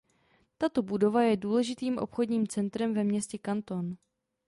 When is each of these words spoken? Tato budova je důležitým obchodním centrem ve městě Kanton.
Tato 0.57 0.81
budova 0.83 1.23
je 1.23 1.37
důležitým 1.37 1.97
obchodním 1.97 2.47
centrem 2.47 2.93
ve 2.93 3.03
městě 3.03 3.37
Kanton. 3.37 3.97